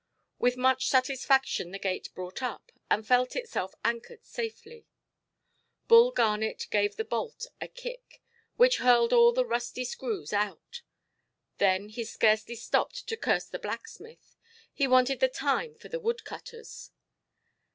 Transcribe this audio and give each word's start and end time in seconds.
With 0.39 0.57
much 0.57 0.87
satisfaction 0.89 1.69
the 1.69 1.77
gate 1.77 2.09
brought 2.15 2.41
up, 2.41 2.71
and 2.89 3.05
felt 3.05 3.35
itself 3.35 3.75
anchored 3.85 4.25
safely; 4.25 4.87
Bull 5.87 6.09
Garnet 6.09 6.65
gave 6.71 6.95
the 6.95 7.05
bolt 7.05 7.45
a 7.61 7.67
kick, 7.67 8.19
which 8.57 8.77
hurled 8.79 9.13
all 9.13 9.31
the 9.31 9.45
rusty 9.45 9.85
screws 9.85 10.33
out. 10.33 10.81
Then 11.59 11.89
he 11.89 12.03
scarcely 12.03 12.55
stopped 12.55 13.05
to 13.09 13.15
curse 13.15 13.45
the 13.45 13.59
blacksmith; 13.59 14.35
he 14.73 14.87
wanted 14.87 15.19
the 15.19 15.29
time 15.29 15.75
for 15.75 15.87
the 15.87 15.99
woodcutters. 15.99 16.89